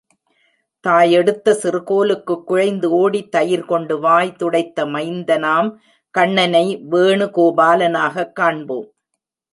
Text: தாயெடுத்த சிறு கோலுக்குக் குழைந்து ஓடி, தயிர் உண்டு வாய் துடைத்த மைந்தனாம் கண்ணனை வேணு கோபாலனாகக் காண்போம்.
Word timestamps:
தாயெடுத்த 0.87 1.51
சிறு 1.51 1.83
கோலுக்குக் 1.83 2.43
குழைந்து 2.47 2.91
ஓடி, 2.91 3.29
தயிர் 3.29 3.65
உண்டு 3.67 3.99
வாய் 3.99 4.35
துடைத்த 4.39 4.85
மைந்தனாம் 4.85 5.75
கண்ணனை 6.09 6.77
வேணு 6.89 7.25
கோபாலனாகக் 7.25 8.31
காண்போம். 8.31 8.93